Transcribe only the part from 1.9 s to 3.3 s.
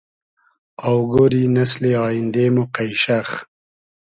آییندې مۉ قݷشئخ